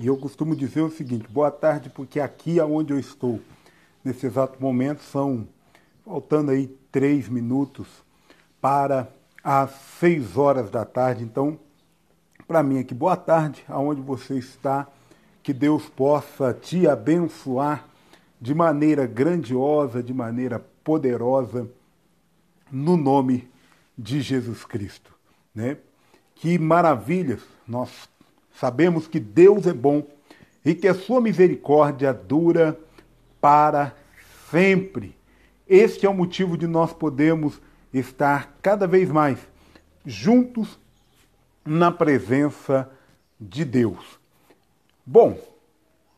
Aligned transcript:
E 0.00 0.06
eu 0.06 0.16
costumo 0.16 0.56
dizer 0.56 0.80
o 0.80 0.90
seguinte: 0.90 1.28
boa 1.28 1.50
tarde, 1.50 1.90
porque 1.90 2.20
aqui 2.20 2.58
aonde 2.58 2.90
eu 2.90 2.98
estou, 2.98 3.38
nesse 4.02 4.24
exato 4.24 4.58
momento, 4.58 5.02
são 5.02 5.46
faltando 6.06 6.52
aí 6.52 6.68
três 6.90 7.28
minutos 7.28 7.86
para 8.62 9.12
as 9.44 9.70
seis 10.00 10.38
horas 10.38 10.70
da 10.70 10.86
tarde. 10.86 11.22
Então, 11.22 11.60
para 12.48 12.62
mim 12.62 12.78
aqui, 12.78 12.94
boa 12.94 13.14
tarde, 13.14 13.62
aonde 13.68 14.00
você 14.00 14.38
está, 14.38 14.88
que 15.42 15.52
Deus 15.52 15.86
possa 15.90 16.54
te 16.54 16.88
abençoar 16.88 17.86
de 18.40 18.54
maneira 18.54 19.06
grandiosa, 19.06 20.02
de 20.02 20.14
maneira 20.14 20.64
poderosa, 20.82 21.68
no 22.72 22.96
nome 22.96 23.50
de 23.98 24.22
Jesus 24.22 24.64
Cristo. 24.64 25.12
Né? 25.54 25.76
Que 26.36 26.58
maravilhas! 26.58 27.42
Nós 27.68 28.08
sabemos 28.60 29.08
que 29.08 29.18
Deus 29.18 29.66
é 29.66 29.72
bom 29.72 30.06
e 30.62 30.74
que 30.74 30.86
a 30.86 30.94
sua 30.94 31.18
misericórdia 31.18 32.12
dura 32.12 32.78
para 33.40 33.96
sempre. 34.50 35.16
Este 35.66 36.04
é 36.04 36.10
o 36.10 36.14
motivo 36.14 36.58
de 36.58 36.66
nós 36.66 36.92
podermos 36.92 37.58
estar 37.90 38.58
cada 38.60 38.86
vez 38.86 39.10
mais 39.10 39.38
juntos 40.04 40.78
na 41.64 41.90
presença 41.90 42.90
de 43.40 43.64
Deus. 43.64 44.20
Bom, 45.06 45.40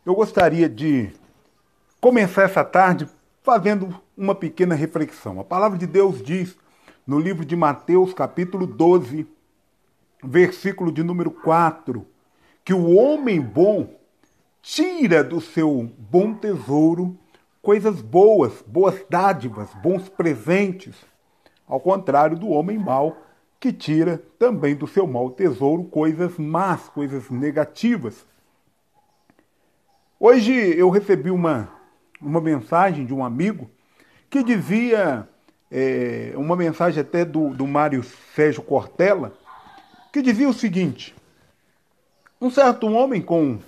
eu 0.05 0.12
gostaria 0.12 0.69
de 0.69 1.12
começar 2.00 2.42
essa 2.42 2.64
tarde 2.64 3.09
fazendo 3.45 3.95
uma 4.16 4.34
pequena 4.34 4.74
reflexão. 4.74 5.38
A 5.38 5.45
palavra 5.45 5.78
de 5.78 5.86
Deus 5.86 6.20
diz 6.20 6.56
no 7.06 7.20
livro 7.20 7.45
de 7.45 7.55
Mateus, 7.55 8.12
capítulo 8.12 8.66
12, 8.66 9.28
versículo 10.24 10.91
de 10.91 11.05
número 11.05 11.30
4, 11.30 12.06
que 12.64 12.72
o 12.72 12.94
homem 12.94 13.40
bom 13.40 13.88
tira 14.60 15.24
do 15.24 15.40
seu 15.40 15.90
bom 15.98 16.34
tesouro 16.34 17.18
coisas 17.60 18.00
boas, 18.00 18.62
boas 18.66 19.04
dádivas, 19.08 19.69
bons 19.82 20.08
presentes, 20.08 20.94
ao 21.66 21.80
contrário 21.80 22.36
do 22.36 22.48
homem 22.48 22.78
mau, 22.78 23.16
que 23.58 23.72
tira 23.72 24.20
também 24.38 24.74
do 24.74 24.86
seu 24.86 25.06
mau 25.06 25.30
tesouro 25.30 25.84
coisas 25.84 26.36
más, 26.36 26.88
coisas 26.88 27.30
negativas. 27.30 28.27
Hoje 30.19 30.52
eu 30.52 30.91
recebi 30.91 31.30
uma, 31.30 31.69
uma 32.20 32.41
mensagem 32.41 33.06
de 33.06 33.14
um 33.14 33.24
amigo 33.24 33.70
que 34.28 34.42
dizia, 34.42 35.28
é, 35.70 36.32
uma 36.36 36.56
mensagem 36.56 37.00
até 37.00 37.24
do, 37.24 37.50
do 37.50 37.66
Mário 37.66 38.02
Sérgio 38.34 38.62
Cortella, 38.62 39.32
que 40.12 40.22
dizia 40.22 40.48
o 40.48 40.54
seguinte: 40.54 41.14
um 42.42 42.50
certo 42.50 42.88
homem 42.88 43.22
com 43.22 43.60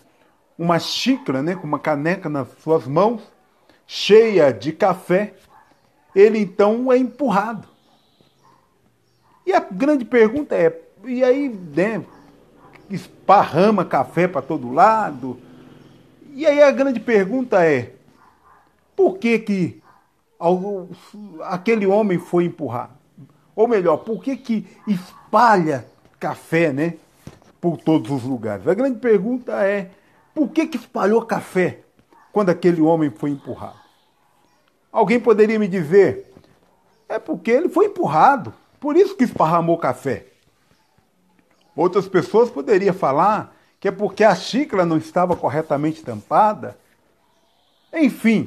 uma 0.59 0.81
xícara, 0.81 1.43
né, 1.43 1.55
com 1.55 1.65
uma 1.65 1.79
caneca 1.79 2.29
nas 2.29 2.49
suas 2.59 2.87
mãos, 2.89 3.23
cheia 3.87 4.53
de 4.53 4.73
café, 4.73 5.35
ele 6.15 6.41
então 6.41 6.93
é 6.93 6.99
empurrado. 6.99 7.69
E 9.47 9.53
a 9.53 9.61
grande 9.61 10.05
pergunta 10.05 10.57
é: 10.57 10.77
e 11.05 11.23
aí, 11.23 11.49
né, 11.49 12.05
esparrama 12.91 13.85
café 13.85 14.27
para 14.27 14.43
todo 14.43 14.73
lado? 14.73 15.39
E 16.33 16.45
aí 16.45 16.61
a 16.61 16.73
grande 16.73 16.99
pergunta 16.99 17.65
é: 17.65 17.93
por 18.97 19.19
que 19.19 19.39
que 19.39 19.83
aquele 21.43 21.87
homem 21.87 22.19
foi 22.19 22.47
empurrado? 22.47 22.95
Ou 23.55 23.69
melhor, 23.69 23.99
por 23.99 24.21
que 24.21 24.37
que 24.37 24.67
espalha 24.89 25.87
café, 26.19 26.73
né? 26.73 26.95
Por 27.65 27.79
todos 27.79 28.11
os 28.11 28.25
lugares. 28.25 28.69
A 28.69 28.75
grande 28.75 28.99
pergunta 28.99 29.65
é: 29.65 29.91
por 30.35 30.51
que, 30.51 30.67
que 30.67 30.77
espalhou 30.77 31.25
café 31.25 31.79
quando 32.31 32.51
aquele 32.51 32.83
homem 32.83 33.09
foi 33.09 33.31
empurrado? 33.31 33.81
Alguém 34.93 35.19
poderia 35.19 35.59
me 35.59 35.67
dizer: 35.67 36.31
é 37.09 37.19
porque 37.19 37.51
ele 37.51 37.71
foi 37.71 37.87
empurrado, 37.87 38.53
por 38.79 38.97
isso 38.97 39.17
que 39.17 39.25
esparramou 39.25 39.79
café. 39.79 40.27
Outras 41.75 42.07
pessoas 42.07 42.51
poderiam 42.51 42.93
falar 42.93 43.57
que 43.81 43.89
é 43.89 43.91
porque 43.91 44.25
a 44.25 44.35
xícara 44.35 44.85
não 44.85 44.99
estava 44.99 45.35
corretamente 45.35 46.03
tampada. 46.03 46.77
Enfim, 47.95 48.47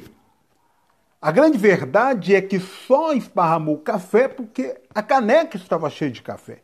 a 1.20 1.32
grande 1.32 1.58
verdade 1.58 2.36
é 2.36 2.40
que 2.40 2.60
só 2.60 3.12
esparramou 3.12 3.78
café 3.78 4.28
porque 4.28 4.80
a 4.94 5.02
caneca 5.02 5.56
estava 5.56 5.90
cheia 5.90 6.12
de 6.12 6.22
café. 6.22 6.60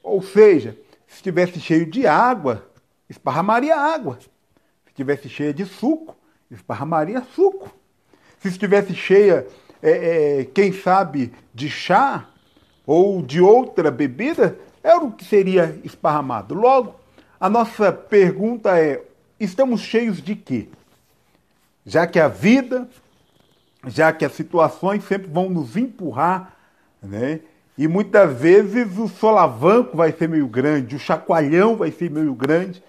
Ou 0.00 0.22
seja, 0.22 0.78
se 1.10 1.16
estivesse 1.16 1.58
cheio 1.60 1.84
de 1.84 2.06
água, 2.06 2.70
esparramaria 3.08 3.76
água. 3.76 4.16
Se 4.20 4.28
estivesse 4.90 5.28
cheia 5.28 5.52
de 5.52 5.66
suco, 5.66 6.16
esparramaria 6.48 7.20
suco. 7.34 7.68
Se 8.38 8.46
estivesse 8.46 8.94
cheia, 8.94 9.44
é, 9.82 10.38
é, 10.38 10.44
quem 10.44 10.72
sabe, 10.72 11.32
de 11.52 11.68
chá 11.68 12.30
ou 12.86 13.20
de 13.22 13.40
outra 13.40 13.90
bebida, 13.90 14.56
era 14.84 15.00
o 15.00 15.10
que 15.10 15.24
seria 15.24 15.80
esparramado. 15.82 16.54
Logo, 16.54 16.94
a 17.40 17.50
nossa 17.50 17.92
pergunta 17.92 18.78
é: 18.78 19.04
estamos 19.38 19.80
cheios 19.80 20.22
de 20.22 20.36
quê? 20.36 20.68
Já 21.84 22.06
que 22.06 22.20
a 22.20 22.28
vida, 22.28 22.88
já 23.88 24.12
que 24.12 24.24
as 24.24 24.32
situações 24.32 25.02
sempre 25.04 25.28
vão 25.28 25.50
nos 25.50 25.76
empurrar, 25.76 26.56
né? 27.02 27.40
E 27.80 27.88
muitas 27.88 28.38
vezes 28.38 28.98
o 28.98 29.08
solavanco 29.08 29.96
vai 29.96 30.12
ser 30.12 30.28
meio 30.28 30.46
grande, 30.46 30.96
o 30.96 30.98
chacoalhão 30.98 31.76
vai 31.76 31.90
ser 31.90 32.10
meio 32.10 32.34
grande, 32.34 32.84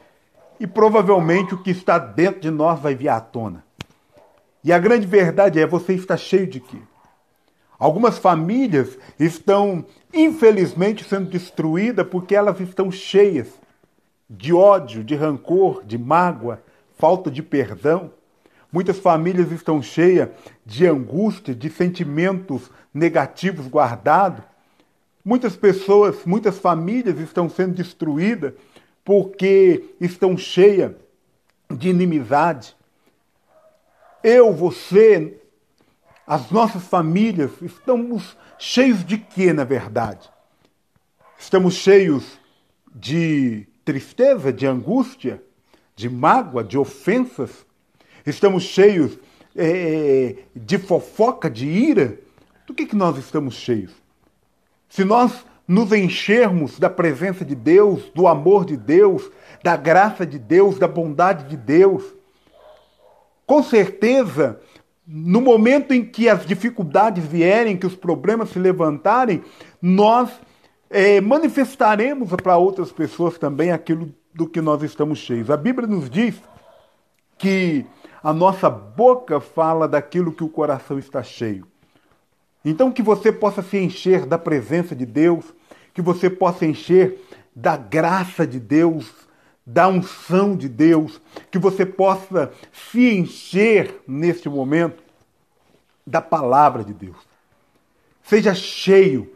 e 0.59 0.67
provavelmente 0.67 1.53
o 1.53 1.63
que 1.63 1.71
está 1.71 1.97
dentro 1.97 2.41
de 2.41 2.51
nós 2.51 2.77
vai 2.77 2.93
vir 2.93 3.07
à 3.07 3.21
tona. 3.21 3.63
E 4.61 4.73
a 4.73 4.77
grande 4.77 5.07
verdade 5.07 5.61
é: 5.61 5.65
você 5.65 5.93
está 5.93 6.17
cheio 6.17 6.45
de 6.45 6.59
quê? 6.59 6.79
Algumas 7.79 8.17
famílias 8.17 8.99
estão, 9.17 9.85
infelizmente, 10.13 11.05
sendo 11.05 11.29
destruídas 11.29 12.05
porque 12.05 12.35
elas 12.35 12.59
estão 12.59 12.91
cheias 12.91 13.47
de 14.29 14.53
ódio, 14.53 15.05
de 15.05 15.15
rancor, 15.15 15.85
de 15.85 15.97
mágoa, 15.97 16.61
falta 16.97 17.31
de 17.31 17.41
perdão. 17.41 18.11
Muitas 18.69 18.99
famílias 18.99 19.53
estão 19.53 19.81
cheias 19.81 20.27
de 20.65 20.85
angústia, 20.85 21.55
de 21.55 21.69
sentimentos 21.69 22.69
negativos 22.93 23.69
guardados 23.69 24.50
Muitas 25.23 25.55
pessoas, 25.55 26.25
muitas 26.25 26.57
famílias 26.57 27.19
estão 27.19 27.47
sendo 27.47 27.75
destruídas 27.75 28.53
porque 29.05 29.95
estão 29.99 30.35
cheias 30.37 30.93
de 31.69 31.89
inimizade. 31.89 32.75
Eu, 34.23 34.53
você, 34.53 35.39
as 36.25 36.49
nossas 36.49 36.83
famílias, 36.83 37.51
estamos 37.61 38.35
cheios 38.57 39.05
de 39.05 39.17
quê, 39.17 39.53
na 39.53 39.63
verdade? 39.63 40.29
Estamos 41.37 41.75
cheios 41.75 42.39
de 42.93 43.67
tristeza, 43.85 44.51
de 44.51 44.65
angústia, 44.65 45.41
de 45.95 46.09
mágoa, 46.09 46.63
de 46.63 46.77
ofensas. 46.77 47.65
Estamos 48.25 48.63
cheios 48.63 49.17
é, 49.55 50.35
de 50.55 50.77
fofoca, 50.77 51.49
de 51.49 51.67
ira. 51.67 52.19
Do 52.65 52.73
que, 52.73 52.85
que 52.85 52.95
nós 52.95 53.17
estamos 53.17 53.55
cheios? 53.55 54.00
Se 54.91 55.05
nós 55.05 55.45
nos 55.65 55.93
enchermos 55.93 56.77
da 56.77 56.89
presença 56.89 57.45
de 57.45 57.55
Deus, 57.55 58.11
do 58.13 58.27
amor 58.27 58.65
de 58.65 58.75
Deus, 58.75 59.31
da 59.63 59.77
graça 59.77 60.25
de 60.25 60.37
Deus, 60.37 60.77
da 60.77 60.85
bondade 60.85 61.45
de 61.45 61.55
Deus, 61.55 62.03
com 63.45 63.63
certeza, 63.63 64.59
no 65.07 65.39
momento 65.39 65.93
em 65.93 66.03
que 66.03 66.27
as 66.27 66.45
dificuldades 66.45 67.23
vierem, 67.25 67.77
que 67.77 67.87
os 67.87 67.95
problemas 67.95 68.49
se 68.49 68.59
levantarem, 68.59 69.41
nós 69.81 70.29
é, 70.89 71.21
manifestaremos 71.21 72.29
para 72.35 72.57
outras 72.57 72.91
pessoas 72.91 73.37
também 73.37 73.71
aquilo 73.71 74.13
do 74.33 74.45
que 74.45 74.59
nós 74.59 74.83
estamos 74.83 75.19
cheios. 75.19 75.49
A 75.49 75.55
Bíblia 75.55 75.87
nos 75.87 76.09
diz 76.09 76.35
que 77.37 77.85
a 78.21 78.33
nossa 78.33 78.69
boca 78.69 79.39
fala 79.39 79.87
daquilo 79.87 80.33
que 80.33 80.43
o 80.43 80.49
coração 80.49 80.99
está 80.99 81.23
cheio. 81.23 81.70
Então, 82.63 82.91
que 82.91 83.01
você 83.01 83.31
possa 83.31 83.61
se 83.61 83.77
encher 83.77 84.25
da 84.25 84.37
presença 84.37 84.95
de 84.95 85.05
Deus, 85.05 85.45
que 85.93 86.01
você 86.01 86.29
possa 86.29 86.65
encher 86.65 87.17
da 87.55 87.75
graça 87.75 88.45
de 88.45 88.59
Deus, 88.59 89.11
da 89.65 89.87
unção 89.87 90.55
de 90.55 90.69
Deus, 90.69 91.21
que 91.49 91.57
você 91.57 91.85
possa 91.85 92.51
se 92.71 93.13
encher 93.13 94.01
neste 94.07 94.47
momento 94.49 95.03
da 96.05 96.21
palavra 96.21 96.83
de 96.83 96.93
Deus. 96.93 97.17
Seja 98.23 98.53
cheio 98.53 99.31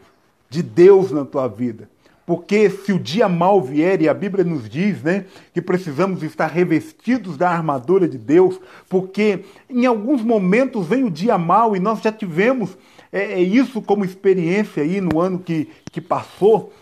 de 0.49 0.61
Deus 0.61 1.11
na 1.11 1.25
tua 1.25 1.47
vida. 1.47 1.89
Porque 2.25 2.71
se 2.71 2.91
o 2.91 2.99
dia 2.99 3.29
mal 3.29 3.61
vier, 3.61 4.01
e 4.01 4.09
a 4.09 4.13
Bíblia 4.13 4.43
nos 4.43 4.67
diz 4.67 5.03
né, 5.03 5.25
que 5.53 5.61
precisamos 5.61 6.23
estar 6.23 6.47
revestidos 6.47 7.37
da 7.37 7.49
armadura 7.49 8.07
de 8.07 8.17
Deus, 8.17 8.59
porque 8.89 9.45
em 9.69 9.85
alguns 9.85 10.23
momentos 10.23 10.87
vem 10.87 11.03
o 11.03 11.11
dia 11.11 11.37
mal 11.37 11.75
e 11.75 11.79
nós 11.79 12.01
já 12.01 12.11
tivemos 12.11 12.75
é, 13.15 13.35
é 13.35 13.39
isso 13.39 13.81
como 13.81 14.03
experiência 14.03 14.83
aí 14.83 14.99
no 14.99 15.21
ano 15.21 15.39
que, 15.39 15.71
que 15.89 16.01
passou. 16.01 16.73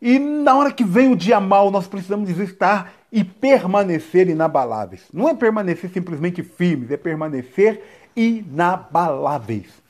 E 0.00 0.16
na 0.16 0.56
hora 0.56 0.72
que 0.72 0.84
vem 0.84 1.12
o 1.12 1.16
dia 1.16 1.40
mal, 1.40 1.72
nós 1.72 1.88
precisamos 1.88 2.30
estar 2.30 2.92
e 3.10 3.24
permanecer 3.24 4.28
inabaláveis. 4.28 5.02
Não 5.12 5.28
é 5.28 5.34
permanecer 5.34 5.90
simplesmente 5.90 6.44
firmes, 6.44 6.92
é 6.92 6.96
permanecer 6.96 7.82
inabaláveis. 8.14 9.82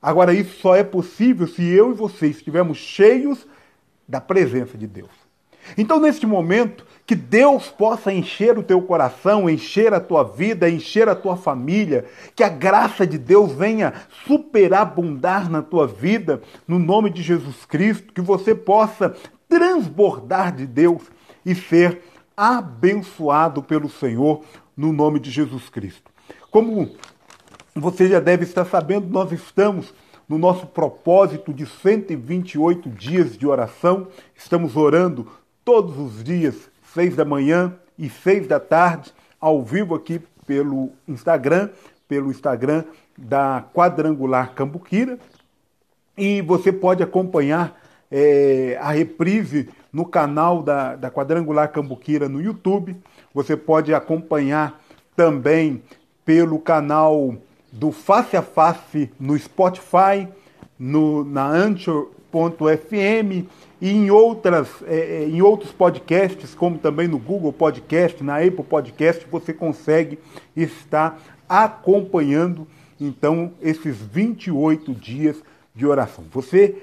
Agora, 0.00 0.34
isso 0.34 0.60
só 0.60 0.76
é 0.76 0.84
possível 0.84 1.48
se 1.48 1.64
eu 1.64 1.92
e 1.92 1.94
você 1.94 2.26
estivermos 2.26 2.76
cheios 2.76 3.46
da 4.06 4.20
presença 4.20 4.76
de 4.76 4.86
Deus. 4.86 5.25
Então, 5.76 6.00
neste 6.00 6.26
momento, 6.26 6.86
que 7.06 7.14
Deus 7.14 7.68
possa 7.68 8.12
encher 8.12 8.58
o 8.58 8.62
teu 8.62 8.82
coração, 8.82 9.48
encher 9.48 9.94
a 9.94 10.00
tua 10.00 10.24
vida, 10.24 10.68
encher 10.68 11.08
a 11.08 11.14
tua 11.14 11.36
família, 11.36 12.04
que 12.34 12.42
a 12.42 12.48
graça 12.48 13.06
de 13.06 13.16
Deus 13.16 13.52
venha 13.52 13.94
superabundar 14.26 15.48
na 15.48 15.62
tua 15.62 15.86
vida, 15.86 16.42
no 16.66 16.78
nome 16.78 17.10
de 17.10 17.22
Jesus 17.22 17.64
Cristo, 17.64 18.12
que 18.12 18.20
você 18.20 18.54
possa 18.54 19.14
transbordar 19.48 20.54
de 20.54 20.66
Deus 20.66 21.02
e 21.44 21.54
ser 21.54 22.02
abençoado 22.36 23.62
pelo 23.62 23.88
Senhor, 23.88 24.42
no 24.76 24.92
nome 24.92 25.20
de 25.20 25.30
Jesus 25.30 25.68
Cristo. 25.70 26.10
Como 26.50 26.90
você 27.74 28.08
já 28.08 28.18
deve 28.18 28.44
estar 28.44 28.64
sabendo, 28.64 29.08
nós 29.08 29.30
estamos 29.30 29.94
no 30.28 30.38
nosso 30.38 30.66
propósito 30.66 31.54
de 31.54 31.64
128 31.64 32.90
dias 32.90 33.38
de 33.38 33.46
oração, 33.46 34.08
estamos 34.34 34.76
orando 34.76 35.28
todos 35.66 35.98
os 35.98 36.22
dias, 36.22 36.70
seis 36.94 37.16
da 37.16 37.24
manhã 37.24 37.74
e 37.98 38.08
seis 38.08 38.46
da 38.46 38.60
tarde, 38.60 39.12
ao 39.40 39.64
vivo 39.64 39.96
aqui 39.96 40.20
pelo 40.46 40.92
Instagram, 41.08 41.70
pelo 42.06 42.30
Instagram 42.30 42.84
da 43.18 43.64
Quadrangular 43.74 44.54
Cambuquira. 44.54 45.18
E 46.16 46.40
você 46.40 46.72
pode 46.72 47.02
acompanhar 47.02 47.76
é, 48.12 48.78
a 48.80 48.92
reprise 48.92 49.68
no 49.92 50.06
canal 50.06 50.62
da, 50.62 50.94
da 50.94 51.10
Quadrangular 51.10 51.72
Cambuquira 51.72 52.28
no 52.28 52.40
YouTube. 52.40 52.96
Você 53.34 53.56
pode 53.56 53.92
acompanhar 53.92 54.80
também 55.16 55.82
pelo 56.24 56.60
canal 56.60 57.34
do 57.72 57.90
Face 57.90 58.36
a 58.36 58.42
Face 58.42 59.10
no 59.18 59.36
Spotify, 59.36 60.28
no, 60.78 61.24
na 61.24 61.48
Anchor.fm 61.48 63.48
e 63.80 63.90
em, 63.90 64.10
outras, 64.10 64.68
é, 64.86 64.96
é, 64.96 65.28
em 65.28 65.42
outros 65.42 65.70
podcasts, 65.72 66.54
como 66.54 66.78
também 66.78 67.06
no 67.06 67.18
Google 67.18 67.52
Podcast, 67.52 68.22
na 68.24 68.38
Apple 68.38 68.64
Podcast, 68.64 69.26
você 69.30 69.52
consegue 69.52 70.18
estar 70.56 71.20
acompanhando 71.48 72.66
então 72.98 73.52
esses 73.60 73.96
28 73.96 74.94
dias 74.94 75.36
de 75.74 75.86
oração. 75.86 76.24
Você 76.32 76.74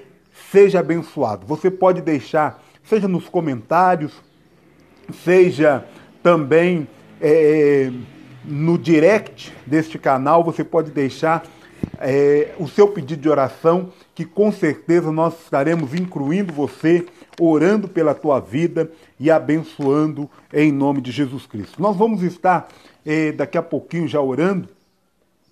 seja 0.51 0.79
abençoado. 0.79 1.45
Você 1.47 1.71
pode 1.71 2.01
deixar, 2.01 2.63
seja 2.83 3.07
nos 3.07 3.27
comentários, 3.27 4.13
seja 5.23 5.85
também 6.21 6.87
é, 7.19 7.91
no 8.45 8.77
direct 8.77 9.53
deste 9.65 9.97
canal, 9.97 10.43
você 10.43 10.63
pode 10.63 10.91
deixar 10.91 11.43
é, 11.99 12.53
o 12.59 12.67
seu 12.67 12.87
pedido 12.87 13.21
de 13.21 13.29
oração, 13.29 13.91
que 14.15 14.25
com 14.25 14.51
certeza 14.51 15.11
nós 15.11 15.33
estaremos 15.41 15.93
incluindo 15.93 16.53
você, 16.53 17.05
orando 17.39 17.87
pela 17.87 18.13
tua 18.13 18.39
vida 18.39 18.91
e 19.19 19.31
abençoando 19.31 20.29
em 20.51 20.71
nome 20.71 21.01
de 21.01 21.11
Jesus 21.11 21.45
Cristo. 21.47 21.81
Nós 21.81 21.95
vamos 21.95 22.21
estar 22.21 22.67
é, 23.05 23.31
daqui 23.31 23.57
a 23.57 23.63
pouquinho 23.63 24.07
já 24.07 24.21
orando 24.21 24.69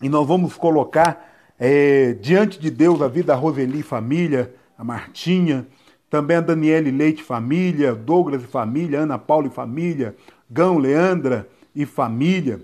e 0.02 0.08
nós 0.08 0.28
vamos 0.28 0.56
colocar 0.56 1.30
é, 1.60 2.14
diante 2.14 2.60
de 2.60 2.70
Deus 2.70 3.02
a 3.02 3.08
vida 3.08 3.28
da 3.28 3.36
Roseli 3.36 3.82
família, 3.82 4.54
a 4.78 4.84
Martinha, 4.84 5.66
também 6.10 6.38
a 6.38 6.42
Daniele 6.42 6.92
Leite 6.92 7.24
família, 7.24 7.96
Douglas 7.96 8.44
e 8.44 8.48
família, 8.48 9.00
Ana 9.00 9.18
Paula 9.18 9.48
e 9.48 9.52
família, 9.52 10.16
Gão, 10.50 10.78
Leandra 10.78 11.48
e 11.74 11.86
família, 11.86 12.62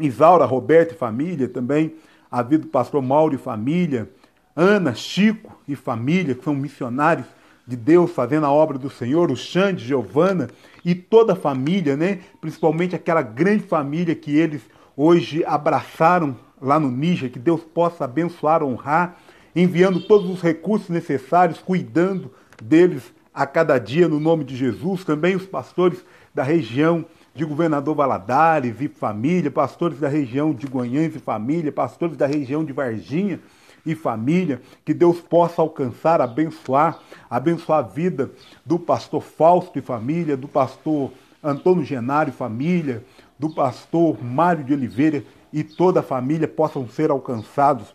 Isaura, 0.00 0.44
Roberto 0.44 0.92
e 0.92 0.96
família, 0.96 1.48
também 1.48 1.94
a 2.30 2.42
vida 2.42 2.62
do 2.62 2.68
pastor 2.68 3.02
Mauro 3.02 3.34
e 3.34 3.38
família, 3.38 4.08
Ana, 4.56 4.94
Chico 4.94 5.58
e 5.66 5.74
família, 5.74 6.34
que 6.34 6.44
são 6.44 6.54
missionários 6.54 7.26
de 7.66 7.76
Deus 7.76 8.12
fazendo 8.12 8.46
a 8.46 8.52
obra 8.52 8.78
do 8.78 8.88
Senhor, 8.88 9.30
o 9.30 9.36
Xande, 9.36 9.84
Giovana 9.84 10.48
e 10.84 10.94
toda 10.94 11.32
a 11.32 11.36
família, 11.36 11.96
né? 11.96 12.20
Principalmente 12.40 12.94
aquela 12.94 13.22
grande 13.22 13.64
família 13.64 14.14
que 14.14 14.36
eles 14.36 14.62
hoje 14.96 15.44
abraçaram 15.44 16.36
lá 16.60 16.78
no 16.78 16.90
Níger, 16.90 17.32
que 17.32 17.38
Deus 17.38 17.62
possa 17.62 18.04
abençoar, 18.04 18.62
honrar, 18.62 19.16
enviando 19.56 20.00
todos 20.00 20.30
os 20.30 20.40
recursos 20.40 20.88
necessários, 20.88 21.58
cuidando 21.58 22.30
deles 22.62 23.12
a 23.32 23.46
cada 23.46 23.78
dia 23.78 24.06
no 24.06 24.20
nome 24.20 24.44
de 24.44 24.54
Jesus. 24.54 25.04
Também 25.04 25.34
os 25.34 25.46
pastores 25.46 26.04
da 26.32 26.44
região 26.44 27.04
de 27.34 27.44
Governador 27.44 27.96
Valadares 27.96 28.80
e 28.80 28.86
família, 28.86 29.50
pastores 29.50 29.98
da 29.98 30.08
região 30.08 30.54
de 30.54 30.68
Goiânia 30.68 31.16
e 31.16 31.18
família, 31.18 31.72
pastores 31.72 32.16
da 32.16 32.26
região 32.26 32.64
de 32.64 32.72
Varginha 32.72 33.40
e 33.84 33.94
família, 33.94 34.60
que 34.84 34.94
Deus 34.94 35.20
possa 35.20 35.60
alcançar, 35.60 36.20
abençoar, 36.20 36.98
abençoar 37.28 37.80
a 37.80 37.88
vida 37.88 38.30
do 38.64 38.78
pastor 38.78 39.22
Fausto 39.22 39.78
e 39.78 39.82
família, 39.82 40.36
do 40.36 40.48
pastor 40.48 41.10
Antônio 41.42 41.84
Genário 41.84 42.30
e 42.30 42.36
família, 42.36 43.04
do 43.38 43.50
pastor 43.50 44.22
Mário 44.22 44.64
de 44.64 44.72
Oliveira 44.72 45.22
e 45.52 45.62
toda 45.62 46.00
a 46.00 46.02
família 46.02 46.48
possam 46.48 46.88
ser 46.88 47.10
alcançados 47.10 47.94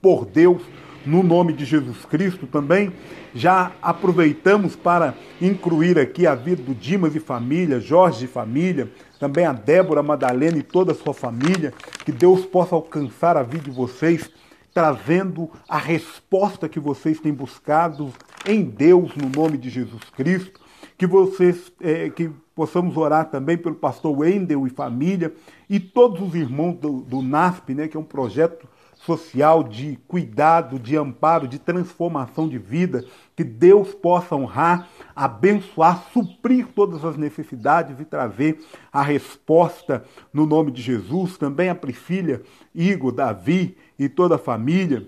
por 0.00 0.24
Deus 0.24 0.62
no 1.04 1.22
nome 1.22 1.52
de 1.52 1.64
Jesus 1.64 2.04
Cristo 2.04 2.46
também. 2.46 2.92
Já 3.34 3.72
aproveitamos 3.80 4.76
para 4.76 5.14
incluir 5.40 5.98
aqui 5.98 6.26
a 6.26 6.34
vida 6.34 6.62
do 6.62 6.74
Dimas 6.74 7.14
e 7.14 7.20
família, 7.20 7.80
Jorge 7.80 8.24
e 8.24 8.28
família, 8.28 8.90
também 9.18 9.44
a 9.44 9.52
Débora 9.52 10.02
Madalena 10.02 10.58
e 10.58 10.62
toda 10.62 10.92
a 10.92 10.94
sua 10.94 11.14
família. 11.14 11.72
Que 12.04 12.12
Deus 12.12 12.44
possa 12.44 12.74
alcançar 12.74 13.36
a 13.36 13.42
vida 13.42 13.64
de 13.64 13.70
vocês, 13.70 14.30
trazendo 14.72 15.50
a 15.68 15.78
resposta 15.78 16.68
que 16.68 16.80
vocês 16.80 17.20
têm 17.20 17.32
buscado 17.32 18.12
em 18.46 18.62
Deus, 18.62 19.14
no 19.16 19.28
nome 19.28 19.58
de 19.58 19.70
Jesus 19.70 20.04
Cristo. 20.10 20.60
Que 20.96 21.06
vocês, 21.06 21.72
é, 21.80 22.10
que 22.10 22.30
possamos 22.54 22.96
orar 22.96 23.30
também 23.30 23.56
pelo 23.56 23.74
pastor 23.74 24.18
Wendel 24.18 24.66
e 24.66 24.70
família 24.70 25.32
e 25.68 25.80
todos 25.80 26.20
os 26.20 26.34
irmãos 26.34 26.74
do, 26.74 27.00
do 27.00 27.22
NASP, 27.22 27.74
né, 27.74 27.88
que 27.88 27.96
é 27.96 28.00
um 28.00 28.04
projeto 28.04 28.68
social, 29.00 29.62
de 29.62 29.98
cuidado, 30.06 30.78
de 30.78 30.96
amparo, 30.96 31.48
de 31.48 31.58
transformação 31.58 32.46
de 32.46 32.58
vida, 32.58 33.04
que 33.34 33.42
Deus 33.42 33.94
possa 33.94 34.36
honrar, 34.36 34.88
abençoar, 35.16 36.04
suprir 36.12 36.66
todas 36.74 37.02
as 37.04 37.16
necessidades 37.16 37.98
e 37.98 38.04
trazer 38.04 38.60
a 38.92 39.02
resposta 39.02 40.04
no 40.32 40.44
nome 40.44 40.70
de 40.70 40.82
Jesus. 40.82 41.38
Também 41.38 41.70
a 41.70 41.74
Priscila, 41.74 42.42
Igor, 42.74 43.12
Davi 43.12 43.76
e 44.00 44.08
toda 44.08 44.36
a 44.36 44.38
família, 44.38 45.06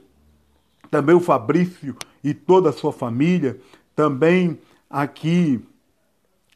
também 0.90 1.14
o 1.14 1.20
Fabrício 1.20 1.96
e 2.22 2.34
toda 2.34 2.68
a 2.68 2.72
sua 2.75 2.92
família, 2.92 3.58
também 3.96 4.58
aqui 4.90 5.64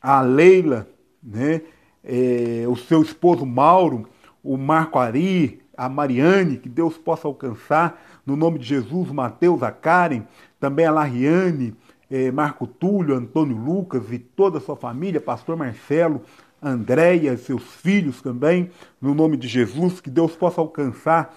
a 0.02 0.20
Leila, 0.20 0.86
né? 1.22 1.62
É, 2.04 2.66
o 2.68 2.76
seu 2.76 3.00
esposo 3.00 3.46
Mauro, 3.46 4.06
o 4.44 4.58
Marco 4.58 4.98
Ari, 4.98 5.62
a 5.74 5.88
Mariane, 5.88 6.58
que 6.58 6.68
Deus 6.68 6.98
possa 6.98 7.26
alcançar, 7.26 8.00
no 8.26 8.36
nome 8.36 8.58
de 8.58 8.66
Jesus, 8.66 9.10
Mateus, 9.10 9.62
a 9.62 9.70
Karen, 9.72 10.24
também 10.60 10.84
a 10.84 10.90
Lariane, 10.90 11.74
eh, 12.10 12.30
Marco 12.30 12.66
Túlio, 12.66 13.14
Antônio 13.14 13.56
Lucas 13.56 14.12
e 14.12 14.18
toda 14.18 14.58
a 14.58 14.60
sua 14.60 14.76
família, 14.76 15.20
Pastor 15.20 15.56
Marcelo, 15.56 16.20
Andréia, 16.62 17.36
seus 17.36 17.62
filhos 17.62 18.20
também, 18.20 18.70
no 19.00 19.14
nome 19.14 19.36
de 19.36 19.48
Jesus, 19.48 20.00
que 20.00 20.10
Deus 20.10 20.36
possa 20.36 20.60
alcançar 20.60 21.34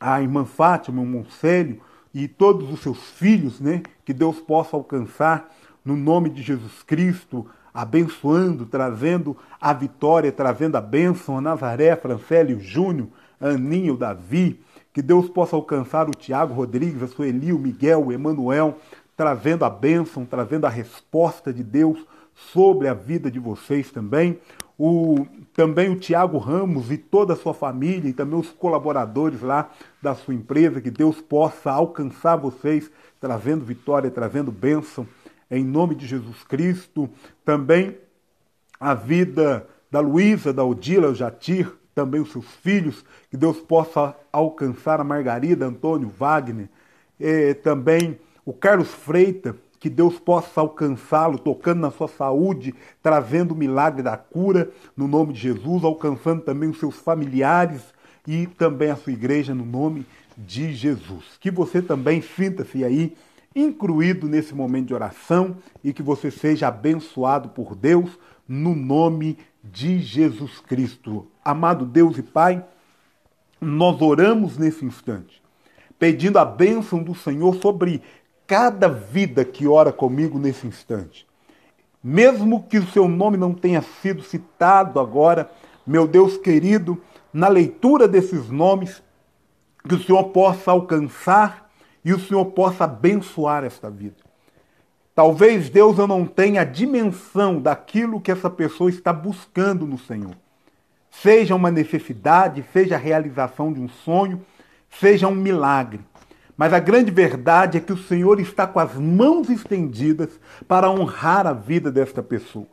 a 0.00 0.20
irmã 0.20 0.44
Fátima, 0.44 1.02
o 1.02 1.06
Moncélio 1.06 1.80
e 2.14 2.26
todos 2.26 2.72
os 2.72 2.80
seus 2.80 2.98
filhos, 2.98 3.60
né? 3.60 3.82
Que 4.04 4.12
Deus 4.12 4.40
possa 4.40 4.76
alcançar 4.76 5.52
no 5.84 5.96
nome 5.96 6.30
de 6.30 6.42
Jesus 6.42 6.82
Cristo, 6.82 7.46
abençoando, 7.72 8.66
trazendo 8.66 9.36
a 9.60 9.72
vitória, 9.72 10.32
trazendo 10.32 10.76
a 10.76 10.80
bênção 10.80 11.38
a 11.38 11.40
Nazaré, 11.40 11.94
Francélio 11.96 12.60
Júnior, 12.60 13.08
Aninho, 13.40 13.96
Davi, 13.96 14.60
que 14.92 15.00
Deus 15.00 15.28
possa 15.28 15.54
alcançar 15.54 16.08
o 16.08 16.12
Tiago 16.12 16.54
Rodrigues, 16.54 17.02
a 17.02 17.06
Sueli, 17.06 17.52
o 17.52 17.58
Miguel, 17.58 18.06
o 18.06 18.12
Emanuel, 18.12 18.78
trazendo 19.16 19.64
a 19.64 19.70
bênção, 19.70 20.24
trazendo 20.24 20.66
a 20.66 20.70
resposta 20.70 21.52
de 21.52 21.62
Deus 21.62 21.98
sobre 22.34 22.88
a 22.88 22.94
vida 22.94 23.30
de 23.30 23.38
vocês 23.38 23.90
também. 23.90 24.38
O, 24.78 25.26
também 25.54 25.90
o 25.90 25.98
Tiago 25.98 26.38
Ramos 26.38 26.92
e 26.92 26.96
toda 26.96 27.32
a 27.32 27.36
sua 27.36 27.52
família 27.52 28.08
e 28.08 28.12
também 28.12 28.38
os 28.38 28.50
colaboradores 28.50 29.42
lá 29.42 29.70
da 30.00 30.14
sua 30.14 30.34
empresa, 30.34 30.80
que 30.80 30.90
Deus 30.90 31.20
possa 31.20 31.72
alcançar 31.72 32.36
vocês, 32.36 32.88
trazendo 33.20 33.64
vitória, 33.64 34.08
trazendo 34.10 34.52
bênção, 34.52 35.04
em 35.50 35.64
nome 35.64 35.96
de 35.96 36.06
Jesus 36.06 36.44
Cristo. 36.44 37.10
Também 37.44 37.96
a 38.78 38.94
vida 38.94 39.66
da 39.90 39.98
Luísa, 39.98 40.52
da 40.52 40.64
Odila, 40.64 41.12
Jatir, 41.12 41.72
também 41.92 42.20
os 42.20 42.30
seus 42.30 42.46
filhos, 42.62 43.04
que 43.28 43.36
Deus 43.36 43.58
possa 43.58 44.14
alcançar 44.32 45.00
a 45.00 45.04
Margarida, 45.04 45.66
Antônio, 45.66 46.08
Wagner, 46.08 46.68
também 47.64 48.20
o 48.44 48.52
Carlos 48.52 48.94
Freita, 48.94 49.56
que 49.78 49.88
Deus 49.88 50.18
possa 50.18 50.60
alcançá-lo, 50.60 51.38
tocando 51.38 51.80
na 51.80 51.90
sua 51.90 52.08
saúde, 52.08 52.74
trazendo 53.02 53.52
o 53.52 53.56
milagre 53.56 54.02
da 54.02 54.16
cura, 54.16 54.70
no 54.96 55.06
nome 55.06 55.32
de 55.32 55.40
Jesus, 55.40 55.84
alcançando 55.84 56.42
também 56.42 56.68
os 56.68 56.78
seus 56.78 56.96
familiares 56.96 57.82
e 58.26 58.46
também 58.46 58.90
a 58.90 58.96
sua 58.96 59.12
igreja, 59.12 59.54
no 59.54 59.64
nome 59.64 60.04
de 60.36 60.74
Jesus. 60.74 61.24
Que 61.40 61.50
você 61.50 61.80
também 61.80 62.20
sinta-se 62.20 62.84
aí 62.84 63.16
incluído 63.54 64.28
nesse 64.28 64.54
momento 64.54 64.88
de 64.88 64.94
oração 64.94 65.56
e 65.82 65.92
que 65.92 66.02
você 66.02 66.30
seja 66.30 66.68
abençoado 66.68 67.48
por 67.48 67.74
Deus, 67.74 68.18
no 68.46 68.74
nome 68.74 69.38
de 69.62 70.00
Jesus 70.00 70.60
Cristo. 70.60 71.26
Amado 71.44 71.84
Deus 71.84 72.18
e 72.18 72.22
Pai, 72.22 72.64
nós 73.60 74.00
oramos 74.00 74.56
nesse 74.56 74.84
instante, 74.84 75.42
pedindo 75.98 76.38
a 76.38 76.44
bênção 76.44 77.02
do 77.02 77.14
Senhor 77.14 77.56
sobre 77.56 78.02
cada 78.48 78.88
vida 78.88 79.44
que 79.44 79.68
ora 79.68 79.92
comigo 79.92 80.38
nesse 80.38 80.66
instante. 80.66 81.26
Mesmo 82.02 82.62
que 82.62 82.78
o 82.78 82.86
seu 82.86 83.06
nome 83.06 83.36
não 83.36 83.52
tenha 83.52 83.82
sido 84.00 84.22
citado 84.22 84.98
agora, 84.98 85.50
meu 85.86 86.08
Deus 86.08 86.38
querido, 86.38 86.98
na 87.30 87.46
leitura 87.46 88.08
desses 88.08 88.48
nomes, 88.48 89.02
que 89.86 89.94
o 89.94 90.02
Senhor 90.02 90.24
possa 90.30 90.70
alcançar 90.70 91.70
e 92.02 92.14
o 92.14 92.18
Senhor 92.18 92.46
possa 92.46 92.84
abençoar 92.84 93.64
esta 93.64 93.90
vida. 93.90 94.16
Talvez 95.14 95.68
Deus 95.68 95.98
eu 95.98 96.06
não 96.06 96.24
tenha 96.24 96.62
a 96.62 96.64
dimensão 96.64 97.60
daquilo 97.60 98.20
que 98.20 98.30
essa 98.30 98.48
pessoa 98.48 98.88
está 98.88 99.12
buscando 99.12 99.86
no 99.86 99.98
Senhor. 99.98 100.34
Seja 101.10 101.54
uma 101.54 101.70
necessidade, 101.70 102.64
seja 102.72 102.94
a 102.94 102.98
realização 102.98 103.72
de 103.72 103.80
um 103.80 103.88
sonho, 103.88 104.42
seja 104.88 105.28
um 105.28 105.34
milagre. 105.34 106.00
Mas 106.58 106.72
a 106.72 106.80
grande 106.80 107.12
verdade 107.12 107.78
é 107.78 107.80
que 107.80 107.92
o 107.92 107.96
Senhor 107.96 108.40
está 108.40 108.66
com 108.66 108.80
as 108.80 108.92
mãos 108.94 109.48
estendidas 109.48 110.40
para 110.66 110.90
honrar 110.90 111.46
a 111.46 111.52
vida 111.52 111.88
desta 111.88 112.20
pessoa. 112.20 112.66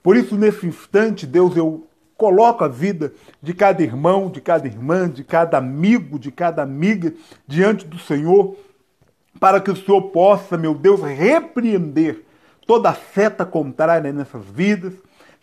Por 0.00 0.16
isso, 0.16 0.36
nesse 0.36 0.64
instante, 0.68 1.26
Deus, 1.26 1.56
eu 1.56 1.84
coloco 2.16 2.62
a 2.62 2.68
vida 2.68 3.12
de 3.42 3.52
cada 3.52 3.82
irmão, 3.82 4.30
de 4.30 4.40
cada 4.40 4.68
irmã, 4.68 5.10
de 5.10 5.24
cada 5.24 5.58
amigo, 5.58 6.16
de 6.16 6.30
cada 6.30 6.62
amiga 6.62 7.12
diante 7.44 7.84
do 7.84 7.98
Senhor, 7.98 8.56
para 9.40 9.60
que 9.60 9.70
o 9.72 9.76
Senhor 9.76 10.02
possa, 10.10 10.56
meu 10.56 10.72
Deus, 10.72 11.02
repreender 11.02 12.24
toda 12.64 12.94
seta 12.94 13.44
contrária 13.44 14.12
nessas 14.12 14.44
vidas, 14.44 14.94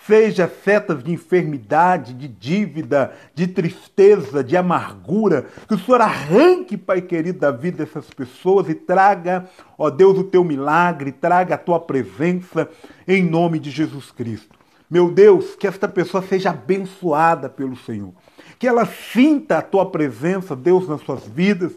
seja 0.05 0.51
setas 0.63 1.03
de 1.03 1.11
enfermidade, 1.11 2.13
de 2.13 2.27
dívida, 2.27 3.13
de 3.33 3.47
tristeza, 3.47 4.43
de 4.43 4.57
amargura, 4.57 5.45
que 5.67 5.73
o 5.73 5.79
Senhor 5.79 6.01
arranque, 6.01 6.77
Pai 6.77 7.01
querido, 7.01 7.39
da 7.39 7.51
vida 7.51 7.83
dessas 7.85 8.09
pessoas 8.09 8.67
e 8.69 8.73
traga, 8.73 9.47
ó 9.77 9.89
Deus, 9.89 10.17
o 10.17 10.23
teu 10.23 10.43
milagre, 10.43 11.11
traga 11.11 11.55
a 11.55 11.57
tua 11.57 11.79
presença 11.79 12.67
em 13.07 13.23
nome 13.23 13.59
de 13.59 13.69
Jesus 13.69 14.11
Cristo. 14.11 14.59
Meu 14.89 15.11
Deus, 15.11 15.55
que 15.55 15.67
esta 15.67 15.87
pessoa 15.87 16.21
seja 16.23 16.49
abençoada 16.49 17.47
pelo 17.47 17.77
Senhor, 17.77 18.13
que 18.59 18.67
ela 18.67 18.85
sinta 18.85 19.59
a 19.59 19.61
tua 19.61 19.89
presença, 19.89 20.55
Deus, 20.55 20.87
nas 20.87 21.01
suas 21.01 21.25
vidas, 21.25 21.71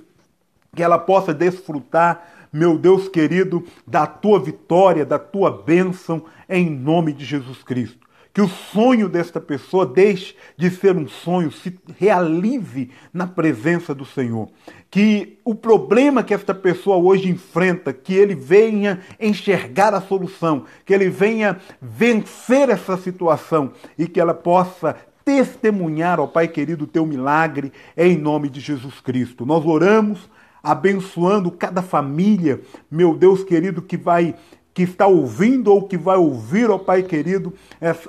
que 0.75 0.83
ela 0.83 0.99
possa 0.99 1.33
desfrutar 1.33 2.35
meu 2.55 2.79
Deus 2.79 3.09
querido, 3.09 3.65
da 3.85 4.07
tua 4.07 4.39
vitória, 4.39 5.05
da 5.05 5.19
tua 5.19 5.51
bênção, 5.51 6.23
em 6.49 6.71
nome 6.71 7.13
de 7.13 7.25
Jesus 7.25 7.65
Cristo. 7.65 8.07
Que 8.35 8.43
o 8.43 8.49
sonho 8.49 9.09
desta 9.09 9.41
pessoa 9.41 9.87
deixe 9.87 10.35
de 10.57 10.69
ser 10.69 10.97
um 10.97 11.07
sonho, 11.07 11.53
se 11.53 11.79
realize 11.99 12.91
na 13.13 13.29
presença 13.29 13.95
do 13.95 14.05
Senhor. 14.05 14.49
Que 14.91 15.39
o 15.45 15.55
problema 15.55 16.25
que 16.25 16.35
esta 16.35 16.53
pessoa 16.53 16.97
hoje 16.97 17.29
enfrenta, 17.29 17.93
que 17.93 18.13
ele 18.13 18.35
venha 18.35 19.01
enxergar 19.21 19.95
a 19.95 20.01
solução, 20.01 20.65
que 20.85 20.93
ele 20.93 21.09
venha 21.09 21.59
vencer 21.81 22.71
essa 22.71 22.97
situação 22.97 23.73
e 23.97 24.09
que 24.09 24.19
ela 24.19 24.35
possa 24.35 24.97
testemunhar, 25.25 26.19
ó 26.19 26.27
Pai 26.27 26.49
querido, 26.49 26.85
o 26.85 26.89
teu 26.89 27.07
milagre 27.07 27.73
em 27.97 28.19
nome 28.19 28.51
de 28.51 28.59
Jesus 28.59 29.01
Cristo. 29.01 29.47
Nós 29.47 29.65
oramos 29.65 30.29
abençoando 30.61 31.51
cada 31.51 31.83
família, 31.83 32.61
meu 32.91 33.15
Deus 33.15 33.45
querido, 33.45 33.81
que 33.81 33.97
vai 33.97 34.35
que 34.75 34.83
está 34.83 35.07
ouvindo 35.07 35.73
ou 35.73 35.87
que 35.87 35.97
vai 35.97 36.17
ouvir, 36.17 36.69
ó 36.69 36.77
Pai 36.77 37.05
querido, 37.05 37.55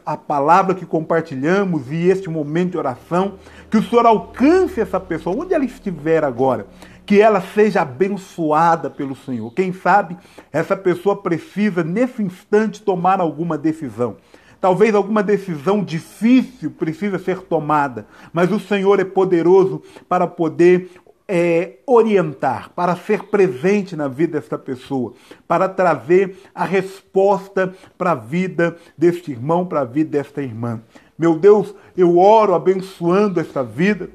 a 0.04 0.18
palavra 0.18 0.74
que 0.74 0.86
compartilhamos 0.86 1.92
e 1.92 2.10
este 2.10 2.28
momento 2.28 2.72
de 2.72 2.78
oração, 2.80 3.36
que 3.70 3.78
o 3.78 3.84
Senhor 3.84 4.08
alcance 4.08 4.82
essa 4.82 5.00
pessoa, 5.00 5.44
onde 5.44 5.54
ela 5.54 5.64
estiver 5.64 6.24
agora, 6.24 6.66
que 7.06 7.22
ela 7.22 7.40
seja 7.40 7.84
abençoada 7.84 8.90
pelo 8.90 9.16
Senhor. 9.16 9.54
Quem 9.54 9.72
sabe 9.72 10.18
essa 10.52 10.76
pessoa 10.76 11.22
precisa, 11.22 11.84
nesse 11.84 12.24
instante, 12.24 12.82
tomar 12.82 13.22
alguma 13.22 13.60
decisão. 13.60 14.18
Talvez 14.60 14.96
alguma 14.96 15.22
decisão 15.22 15.84
difícil 15.84 16.72
precisa 16.72 17.20
ser 17.20 17.42
tomada, 17.42 18.08
mas 18.34 18.52
o 18.52 18.60
Senhor 18.60 19.00
é 19.00 19.06
poderoso 19.06 19.84
para 20.10 20.26
poder 20.26 20.90
é, 21.28 21.78
orientar, 21.86 22.70
para 22.76 22.96
ser 22.96 23.24
presente 23.24 23.96
na 23.96 24.08
vida 24.08 24.40
desta 24.40 24.58
pessoa, 24.58 25.14
para 25.48 25.68
trazer 25.68 26.38
a 26.54 26.64
resposta 26.64 27.74
para 27.98 28.12
a 28.12 28.16
vida 28.16 28.78
deste 28.98 29.32
irmão, 29.32 29.66
para 29.66 29.82
a 29.82 29.86
vida 29.86 30.18
desta 30.18 30.42
irmã. 30.42 30.82
Meu 31.18 31.38
Deus, 31.38 31.74
eu 31.96 32.18
oro 32.18 32.54
abençoando 32.54 33.40
esta 33.40 33.64
vida 33.64 34.10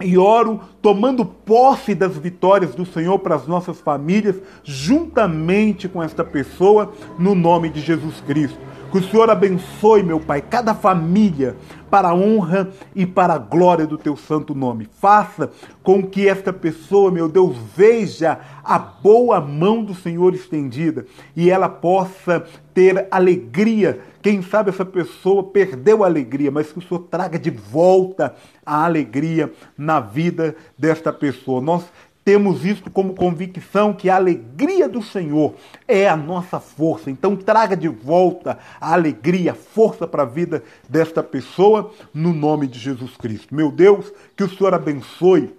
e 0.00 0.16
oro 0.16 0.60
tomando 0.80 1.24
posse 1.24 1.94
das 1.94 2.16
vitórias 2.16 2.74
do 2.74 2.86
Senhor 2.86 3.18
para 3.18 3.34
as 3.34 3.46
nossas 3.46 3.80
famílias, 3.80 4.36
juntamente 4.64 5.88
com 5.88 6.02
esta 6.02 6.24
pessoa, 6.24 6.92
no 7.18 7.34
nome 7.34 7.68
de 7.68 7.80
Jesus 7.80 8.20
Cristo. 8.26 8.58
Que 8.90 8.98
o 8.98 9.02
Senhor 9.04 9.30
abençoe, 9.30 10.02
meu 10.02 10.18
Pai, 10.18 10.42
cada 10.42 10.74
família 10.74 11.56
para 11.88 12.08
a 12.08 12.14
honra 12.14 12.70
e 12.92 13.06
para 13.06 13.34
a 13.34 13.38
glória 13.38 13.86
do 13.86 13.96
teu 13.96 14.16
santo 14.16 14.52
nome. 14.52 14.88
Faça 15.00 15.50
com 15.80 16.02
que 16.02 16.28
esta 16.28 16.52
pessoa, 16.52 17.08
meu 17.08 17.28
Deus, 17.28 17.56
veja 17.76 18.40
a 18.64 18.80
boa 18.80 19.40
mão 19.40 19.84
do 19.84 19.94
Senhor 19.94 20.34
estendida 20.34 21.06
e 21.36 21.48
ela 21.48 21.68
possa 21.68 22.44
ter 22.74 23.06
alegria. 23.12 24.00
Quem 24.20 24.42
sabe 24.42 24.70
essa 24.70 24.84
pessoa 24.84 25.44
perdeu 25.44 26.02
a 26.02 26.08
alegria, 26.08 26.50
mas 26.50 26.72
que 26.72 26.80
o 26.80 26.82
Senhor 26.82 27.04
traga 27.08 27.38
de 27.38 27.50
volta 27.50 28.34
a 28.66 28.84
alegria 28.84 29.52
na 29.78 30.00
vida 30.00 30.56
desta 30.76 31.12
pessoa. 31.12 31.60
Nós 31.60 31.84
temos 32.24 32.64
isto 32.64 32.90
como 32.90 33.14
convicção 33.14 33.92
que 33.92 34.10
a 34.10 34.16
alegria 34.16 34.88
do 34.88 35.02
Senhor 35.02 35.54
é 35.88 36.08
a 36.08 36.16
nossa 36.16 36.60
força. 36.60 37.10
Então 37.10 37.34
traga 37.34 37.76
de 37.76 37.88
volta 37.88 38.58
a 38.80 38.92
alegria, 38.92 39.52
a 39.52 39.54
força 39.54 40.06
para 40.06 40.22
a 40.22 40.26
vida 40.26 40.62
desta 40.88 41.22
pessoa, 41.22 41.92
no 42.12 42.32
nome 42.32 42.66
de 42.66 42.78
Jesus 42.78 43.16
Cristo. 43.16 43.54
Meu 43.54 43.70
Deus, 43.70 44.12
que 44.36 44.44
o 44.44 44.48
Senhor 44.48 44.74
abençoe 44.74 45.54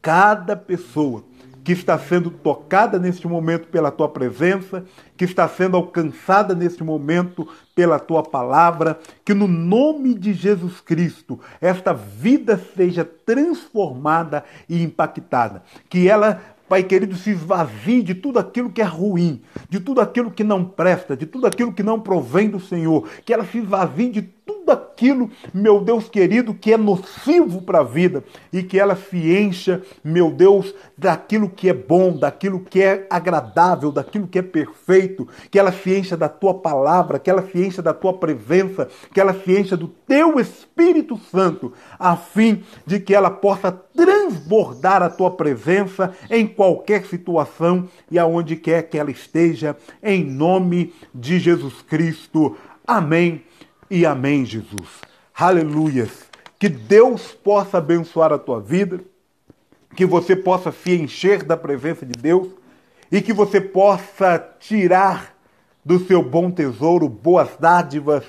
cada 0.00 0.56
pessoa 0.56 1.24
que 1.64 1.72
está 1.72 1.98
sendo 1.98 2.30
tocada 2.30 2.98
neste 2.98 3.26
momento 3.26 3.68
pela 3.68 3.90
tua 3.90 4.08
presença, 4.08 4.84
que 5.16 5.24
está 5.24 5.48
sendo 5.48 5.76
alcançada 5.76 6.54
neste 6.54 6.82
momento 6.82 7.46
pela 7.74 7.98
tua 7.98 8.22
palavra, 8.22 8.98
que 9.24 9.32
no 9.32 9.46
nome 9.46 10.14
de 10.14 10.32
Jesus 10.32 10.80
Cristo 10.80 11.38
esta 11.60 11.92
vida 11.92 12.60
seja 12.74 13.04
transformada 13.04 14.44
e 14.68 14.82
impactada, 14.82 15.62
que 15.88 16.08
ela 16.08 16.40
Pai 16.72 16.82
querido, 16.82 17.14
se 17.16 17.28
esvazie 17.28 18.02
de 18.02 18.14
tudo 18.14 18.38
aquilo 18.38 18.70
que 18.70 18.80
é 18.80 18.84
ruim, 18.84 19.42
de 19.68 19.78
tudo 19.78 20.00
aquilo 20.00 20.30
que 20.30 20.42
não 20.42 20.64
presta, 20.64 21.14
de 21.14 21.26
tudo 21.26 21.46
aquilo 21.46 21.70
que 21.70 21.82
não 21.82 22.00
provém 22.00 22.48
do 22.48 22.58
Senhor, 22.58 23.06
que 23.26 23.34
ela 23.34 23.44
se 23.44 23.58
esvazie 23.58 24.08
de 24.08 24.22
tudo 24.44 24.70
aquilo, 24.70 25.30
meu 25.52 25.80
Deus 25.80 26.08
querido, 26.08 26.54
que 26.54 26.72
é 26.72 26.76
nocivo 26.76 27.62
para 27.62 27.80
a 27.80 27.84
vida 27.84 28.24
e 28.52 28.62
que 28.62 28.78
ela 28.78 28.96
se 28.96 29.36
encha, 29.36 29.82
meu 30.02 30.30
Deus, 30.30 30.74
daquilo 30.96 31.48
que 31.48 31.68
é 31.68 31.74
bom, 31.74 32.16
daquilo 32.16 32.60
que 32.60 32.82
é 32.82 33.06
agradável, 33.10 33.92
daquilo 33.92 34.26
que 34.26 34.38
é 34.38 34.42
perfeito, 34.42 35.28
que 35.50 35.58
ela 35.58 35.72
se 35.72 35.94
encha 35.96 36.16
da 36.16 36.28
tua 36.28 36.54
palavra, 36.54 37.18
que 37.18 37.30
ela 37.30 37.42
se 37.42 37.64
encha 37.64 37.82
da 37.82 37.94
tua 37.94 38.14
presença, 38.14 38.88
que 39.12 39.20
ela 39.20 39.34
se 39.34 39.58
encha 39.58 39.76
do 39.76 39.88
teu 39.88 40.38
Espírito 40.40 41.18
Santo, 41.30 41.72
a 41.98 42.16
fim 42.16 42.62
de 42.86 42.98
que 42.98 43.14
ela 43.14 43.30
possa 43.30 43.72
transbordar 43.72 45.02
a 45.02 45.10
tua 45.10 45.30
presença 45.30 46.12
em 46.30 46.46
qualquer 46.46 47.04
situação 47.06 47.88
e 48.10 48.18
aonde 48.18 48.56
quer 48.56 48.82
que 48.82 48.98
ela 48.98 49.10
esteja, 49.10 49.76
em 50.02 50.24
nome 50.24 50.92
de 51.14 51.38
Jesus 51.38 51.82
Cristo. 51.82 52.56
Amém 52.86 53.44
e 53.92 54.06
amém, 54.06 54.42
Jesus. 54.46 55.02
Aleluias. 55.34 56.24
Que 56.58 56.66
Deus 56.66 57.32
possa 57.32 57.76
abençoar 57.76 58.32
a 58.32 58.38
tua 58.38 58.58
vida, 58.58 59.00
que 59.94 60.06
você 60.06 60.34
possa 60.34 60.72
se 60.72 60.94
encher 60.94 61.42
da 61.42 61.58
presença 61.58 62.06
de 62.06 62.14
Deus 62.14 62.48
e 63.10 63.20
que 63.20 63.34
você 63.34 63.60
possa 63.60 64.38
tirar 64.58 65.34
do 65.84 65.98
seu 65.98 66.22
bom 66.22 66.50
tesouro 66.50 67.06
boas 67.06 67.50
dádivas, 67.60 68.24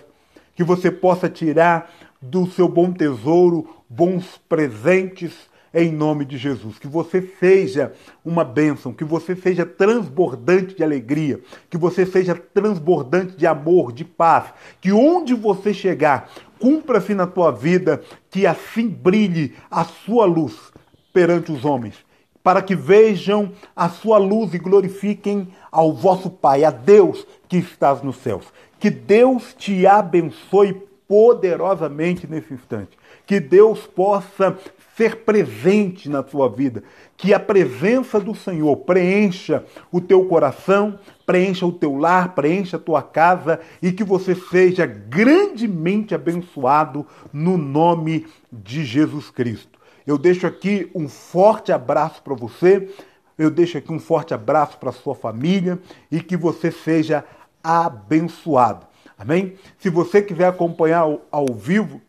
que 0.54 0.66
você 0.66 0.92
possa 0.92 1.30
tirar 1.30 1.90
do 2.22 2.46
seu 2.46 2.68
bom 2.68 2.92
tesouro 2.92 3.70
bons 3.88 4.38
presentes 4.50 5.34
em 5.74 5.92
nome 5.92 6.24
de 6.24 6.38
Jesus. 6.38 6.78
Que 6.78 6.88
você 6.88 7.22
seja 7.40 7.94
uma 8.24 8.44
bênção, 8.44 8.94
que 8.94 9.04
você 9.04 9.36
seja 9.36 9.66
transbordante 9.66 10.76
de 10.76 10.84
alegria, 10.84 11.40
que 11.70 11.78
você 11.78 12.06
seja 12.06 12.36
transbordante 12.36 13.36
de 13.36 13.48
amor, 13.48 13.92
de 13.92 14.06
paz, 14.06 14.54
que 14.80 14.92
onde 14.92 15.34
você 15.34 15.74
chegar, 15.74 16.30
cumpra-se 16.60 17.16
na 17.16 17.26
tua 17.26 17.52
vida, 17.52 18.02
que 18.30 18.46
assim 18.46 18.88
brilhe 18.88 19.56
a 19.72 19.84
sua 19.84 20.26
luz 20.26 20.72
perante 21.12 21.52
os 21.52 21.66
homens, 21.66 21.96
para 22.44 22.62
que 22.62 22.76
vejam 22.76 23.52
a 23.76 23.90
sua 23.90 24.18
luz 24.18 24.54
e 24.54 24.60
glorifiquem 24.60 25.48
ao 25.72 25.94
vosso 25.94 26.30
Pai, 26.30 26.64
a 26.64 26.72
Deus 26.72 27.26
que 27.48 27.58
estás 27.58 28.02
nos 28.02 28.18
céus. 28.18 28.46
Que 28.80 28.90
Deus 28.90 29.54
te 29.58 29.88
abençoe 29.88 30.74
poderosamente 31.08 32.28
nesse 32.28 32.54
instante. 32.54 32.98
Que 33.26 33.40
Deus 33.40 33.88
possa 33.88 34.58
ser 34.96 35.18
presente 35.18 36.08
na 36.08 36.22
tua 36.22 36.48
vida, 36.48 36.84
que 37.18 37.34
a 37.34 37.40
presença 37.40 38.20
do 38.20 38.36
Senhor 38.36 38.76
preencha 38.78 39.66
o 39.92 40.00
teu 40.00 40.26
coração, 40.26 41.00
preencha 41.26 41.66
o 41.66 41.72
teu 41.72 41.96
lar, 41.96 42.36
preencha 42.36 42.78
a 42.78 42.80
tua 42.80 43.02
casa 43.02 43.60
e 43.82 43.92
que 43.92 44.04
você 44.04 44.36
seja 44.36 44.86
grandemente 44.86 46.14
abençoado 46.14 47.08
no 47.32 47.58
nome 47.58 48.28
de 48.52 48.86
Jesus 48.86 49.32
Cristo. 49.32 49.80
Eu 50.06 50.18
deixo 50.18 50.46
aqui 50.46 50.92
um 50.94 51.08
forte 51.08 51.72
abraço 51.72 52.22
para 52.22 52.36
você, 52.36 52.90
eu 53.38 53.50
deixo 53.50 53.78
aqui 53.78 53.92
um 53.92 54.00
forte 54.00 54.34
abraço 54.34 54.78
para 54.78 54.92
sua 54.92 55.16
família 55.16 55.80
e 56.12 56.22
que 56.22 56.38
você 56.38 56.70
seja 56.70 57.26
abençoado. 57.64 58.86
Amém? 59.18 59.56
Se 59.80 59.90
você 59.90 60.22
quiser 60.22 60.48
acompanhar 60.48 61.00
ao, 61.00 61.26
ao 61.32 61.46
vivo, 61.54 62.02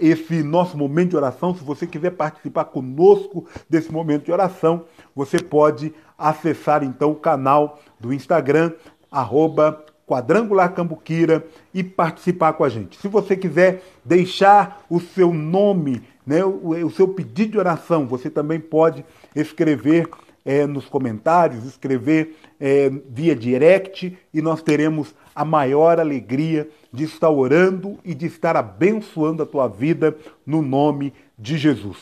esse 0.00 0.42
nosso 0.42 0.76
momento 0.76 1.10
de 1.10 1.16
oração. 1.16 1.54
Se 1.54 1.64
você 1.64 1.86
quiser 1.86 2.10
participar 2.10 2.66
conosco 2.66 3.46
desse 3.68 3.92
momento 3.92 4.24
de 4.24 4.32
oração, 4.32 4.84
você 5.14 5.38
pode 5.38 5.92
acessar 6.16 6.82
então 6.82 7.12
o 7.12 7.16
canal 7.16 7.78
do 7.98 8.12
Instagram, 8.12 8.72
arroba 9.10 9.84
Quadrangular 10.06 10.72
Cambuquira 10.72 11.46
e 11.72 11.84
participar 11.84 12.54
com 12.54 12.64
a 12.64 12.68
gente. 12.68 12.98
Se 12.98 13.08
você 13.08 13.36
quiser 13.36 13.82
deixar 14.04 14.82
o 14.88 14.98
seu 14.98 15.34
nome, 15.34 16.02
né, 16.26 16.42
o, 16.44 16.70
o 16.86 16.90
seu 16.90 17.08
pedido 17.08 17.52
de 17.52 17.58
oração, 17.58 18.06
você 18.06 18.30
também 18.30 18.58
pode 18.58 19.04
escrever 19.36 20.08
é, 20.48 20.66
nos 20.66 20.86
comentários, 20.86 21.66
escrever 21.66 22.34
é, 22.58 22.90
via 23.10 23.36
direct 23.36 24.16
e 24.32 24.40
nós 24.40 24.62
teremos 24.62 25.14
a 25.34 25.44
maior 25.44 26.00
alegria 26.00 26.66
de 26.90 27.04
estar 27.04 27.28
orando 27.28 27.98
e 28.02 28.14
de 28.14 28.24
estar 28.24 28.56
abençoando 28.56 29.42
a 29.42 29.46
tua 29.46 29.68
vida 29.68 30.16
no 30.46 30.62
nome 30.62 31.12
de 31.38 31.58
Jesus. 31.58 31.98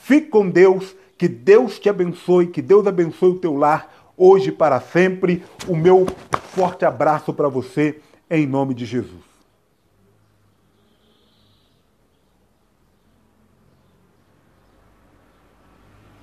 Fique 0.00 0.28
com 0.28 0.48
Deus, 0.48 0.96
que 1.18 1.28
Deus 1.28 1.78
te 1.78 1.90
abençoe, 1.90 2.46
que 2.46 2.62
Deus 2.62 2.86
abençoe 2.86 3.32
o 3.32 3.38
teu 3.38 3.54
lar 3.54 4.12
hoje 4.16 4.50
para 4.50 4.80
sempre. 4.80 5.42
O 5.68 5.76
meu 5.76 6.06
forte 6.54 6.86
abraço 6.86 7.34
para 7.34 7.50
você 7.50 8.00
em 8.30 8.46
nome 8.46 8.72
de 8.72 8.86
Jesus. 8.86 9.29